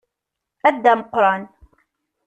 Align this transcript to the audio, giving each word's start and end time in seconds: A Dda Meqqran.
A 0.67 0.69
Dda 0.75 0.93
Meqqran. 0.99 1.41